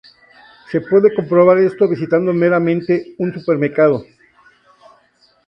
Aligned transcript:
Se 0.71 0.81
puede 0.81 1.13
comprobar 1.15 1.59
esto 1.59 1.87
visitando 1.87 2.33
meramente 2.33 3.13
un 3.19 3.31
supermercado. 3.31 4.03